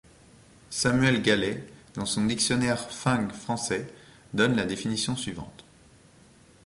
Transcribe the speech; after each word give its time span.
Samuel 0.71 1.21
Galley 1.21 1.63
dans 1.93 2.07
son 2.07 2.25
dictionnaire 2.25 2.89
fang-français 2.89 3.93
donne 4.33 4.55
la 4.55 4.65
définition 4.65 5.15
suivante. 5.15 5.63